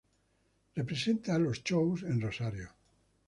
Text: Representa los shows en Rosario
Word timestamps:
Representa 0.73 1.37
los 1.37 1.63
shows 1.63 2.01
en 2.01 2.21
Rosario 2.21 2.71